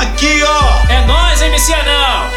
aqui, 0.00 0.42
ó. 0.42 0.92
É 0.92 1.06
nós, 1.06 1.40
MC 1.40 1.72
Anão. 1.72 2.30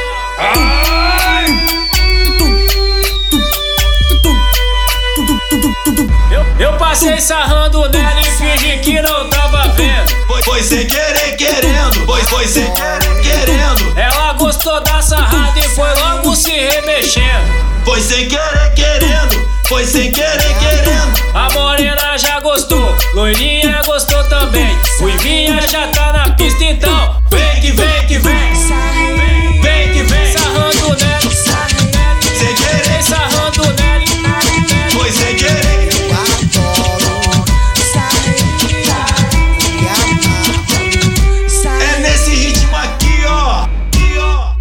Eu, 6.32 6.46
eu 6.60 6.78
passei 6.78 7.20
sarrando 7.20 7.90
nela 7.90 8.22
e 8.22 8.26
fingi 8.26 8.78
que 8.80 9.02
não 9.02 9.30
tava 9.30 9.68
vendo. 9.70 10.10
Foi, 10.28 10.42
foi 10.44 10.64
sem 10.64 10.88
querer 10.88 11.36
querendo, 11.36 12.06
foi, 12.06 12.24
foi 12.24 12.48
sem 12.48 12.72
querer 12.74 13.22
querendo. 13.22 14.00
Ela 14.00 14.34
gostou 14.34 14.82
da 14.82 15.02
sarrada 15.02 15.60
e 15.60 15.64
foi 15.64 15.94
logo 15.96 16.36
se 16.36 16.52
remexendo. 16.52 17.70
Foi 17.84 18.00
sem 18.02 18.28
querer 18.28 18.74
querendo, 18.76 19.50
foi 19.68 19.86
sem 19.86 20.12
querer 20.12 20.58
querendo. 20.60 21.20
A 21.34 21.52
morena 21.54 22.18
já 22.18 22.40
gostou, 22.40 22.96
loirinha 23.14 23.82
gostou 23.86 24.24
também. 24.26 24.80
Ruivinha 25.00 25.66
já 25.68 25.88
tá 25.88 26.14
na 26.14 26.36
pista 26.36 26.64
então. 26.64 27.19
Vem 27.80 28.08
que 28.08 28.20
vem 28.20 28.50
vem. 29.62 29.94
Que 29.94 30.04
vem. 30.04 30.32
Sarrando 30.32 30.96
nela. 30.98 31.32
Sem 32.38 32.56
querer, 32.56 33.04
sarrando 33.04 33.64
nela. 33.74 34.06
foi 34.92 35.12
sem 35.12 35.36
querer. 35.36 35.90
É 41.82 42.00
nesse 42.00 42.32
ritmo 42.32 42.76
aqui, 42.78 43.26
ó. 43.28 43.64
Aqui, 43.64 44.18
ó. 44.20 44.56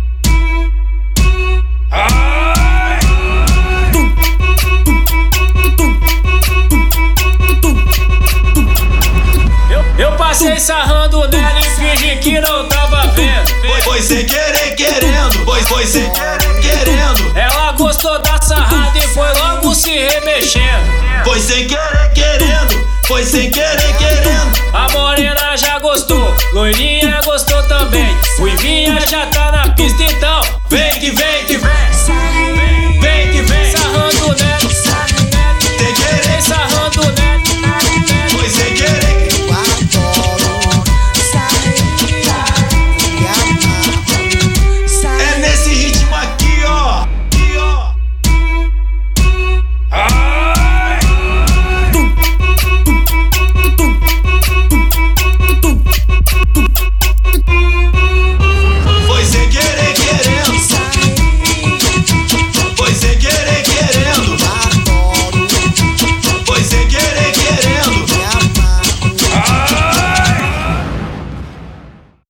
Eu, 9.71 9.83
eu 9.99 10.17
passei 10.17 10.59
sarrando 10.59 11.29
nela 11.29 11.58
finge 11.99 12.17
que 12.17 12.41
não 12.41 12.69
tava 12.69 13.03
vendo. 13.09 13.49
Foi 13.83 14.01
sem 14.01 14.25
querer, 14.25 14.75
querendo, 14.77 15.45
pois 15.45 15.67
foi 15.69 15.87
sem 15.87 16.11
querer, 16.11 16.61
querendo. 16.61 17.37
Ela 17.37 17.73
gostou 17.73 18.21
da 18.21 18.41
sarrada 18.41 18.99
e 18.99 19.03
foi 19.09 19.33
logo 19.35 19.75
se 19.75 19.91
remexendo. 19.91 21.25
Foi 21.25 21.41
sem 21.41 21.67
querer, 21.67 22.13
querendo, 22.15 22.89
foi 23.07 23.25
sem 23.25 23.51
querer, 23.51 23.97
querendo. 23.97 24.59
A 24.73 24.91
morena 24.93 25.57
já 25.57 25.79
gostou, 25.79 26.35
loirinha 26.53 27.21
gostou 27.25 27.63
também. 27.65 28.17
Ruivinha 28.39 29.01
já 29.07 29.27
tava. 29.27 29.48